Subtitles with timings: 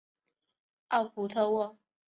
[0.87, 1.77] 奥普特沃。